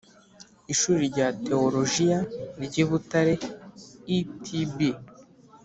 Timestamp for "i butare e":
2.83-4.17